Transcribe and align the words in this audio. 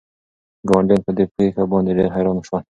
ګاونډیان 0.67 1.01
په 1.05 1.11
دې 1.17 1.25
پېښه 1.35 1.63
باندې 1.71 1.91
ډېر 1.97 2.09
حیران 2.15 2.37
شول. 2.47 2.61